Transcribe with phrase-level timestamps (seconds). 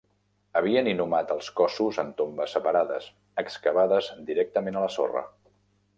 [0.59, 3.11] Havien inhumat els cossos en tombes separades,
[3.45, 5.25] excavades directament a la sorra.